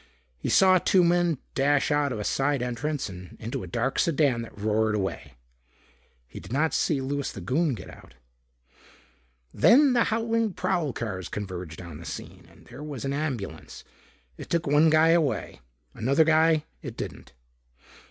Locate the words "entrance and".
2.63-3.37